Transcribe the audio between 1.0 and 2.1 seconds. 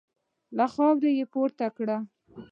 يې پورته کړه.